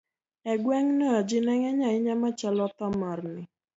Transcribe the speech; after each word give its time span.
E 0.51 0.53
gweng'no, 0.63 1.11
ji 1.27 1.37
ne 1.41 1.53
ng'eny 1.59 1.81
ahinya 1.87 2.15
machalo 2.23 2.63
thomorni 2.77 3.43